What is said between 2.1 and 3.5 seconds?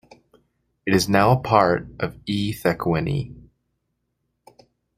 eThekwini.